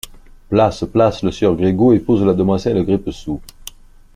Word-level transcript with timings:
Place! 0.49 0.83
place! 0.91 1.21
le 1.21 1.29
sieur 1.31 1.55
Grigou 1.55 1.93
épouse 1.93 2.23
la 2.25 2.33
demoiselle 2.33 2.83
Grippesou. 2.83 3.39